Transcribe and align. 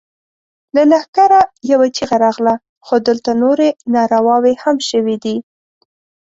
له 0.75 0.83
لښکره 0.91 1.41
يوه 1.71 1.87
چيغه 1.95 2.17
راغله! 2.25 2.53
خو 2.85 2.95
دلته 3.07 3.31
نورې 3.41 3.69
نارواوې 3.95 4.53
هم 4.63 4.77
شوې 4.89 5.15
دي. 5.23 5.35